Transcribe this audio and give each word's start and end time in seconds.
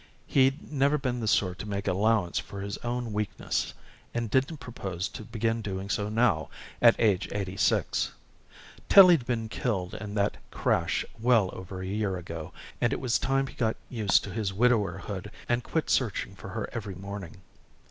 He'd 0.25 0.71
never 0.73 0.97
been 0.97 1.19
the 1.19 1.27
sort 1.27 1.59
to 1.59 1.69
make 1.69 1.87
allowance 1.87 2.39
for 2.39 2.61
his 2.61 2.79
own 2.79 3.13
weakness 3.13 3.75
and 4.15 4.31
didn't 4.31 4.57
propose 4.57 5.07
to 5.09 5.21
begin 5.23 5.61
doing 5.61 5.91
so 5.91 6.09
now, 6.09 6.49
at 6.81 6.99
age 6.99 7.29
eighty 7.33 7.55
six. 7.55 8.11
Tillie'd 8.89 9.27
been 9.27 9.47
killed 9.47 9.93
in 9.93 10.15
that 10.15 10.37
crash 10.49 11.05
well 11.19 11.51
over 11.53 11.83
a 11.83 11.85
year 11.85 12.17
ago 12.17 12.51
and 12.81 12.91
it 12.91 12.99
was 12.99 13.19
time 13.19 13.45
he 13.45 13.53
got 13.53 13.77
used 13.89 14.23
to 14.23 14.31
his 14.33 14.51
widowerhood 14.51 15.29
and 15.47 15.63
quit 15.63 15.87
searching 15.87 16.33
for 16.33 16.49
her 16.49 16.67
every 16.73 16.95
morning. 16.95 17.35